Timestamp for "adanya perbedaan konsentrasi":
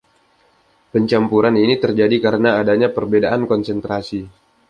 2.61-4.19